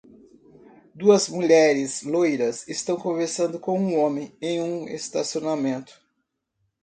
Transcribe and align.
Duas 0.95 1.29
mulheres 1.29 2.01
loiras 2.01 2.67
estão 2.67 2.97
conversando 2.97 3.59
com 3.59 3.79
um 3.79 3.99
homem 3.99 4.35
em 4.41 4.59
um 4.59 4.87
estacionamento. 4.87 6.01